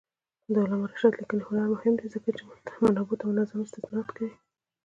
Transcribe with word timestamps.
د 0.53 0.53
علامه 0.63 0.87
رشاد 0.91 1.13
لیکنی 1.19 1.43
هنر 1.47 1.67
مهم 1.73 1.93
دی 1.99 2.07
ځکه 2.15 2.29
چې 2.37 2.41
منابعو 2.83 3.19
ته 3.19 3.25
منظم 3.29 3.59
استناد 3.63 4.07
کوي. 4.17 4.35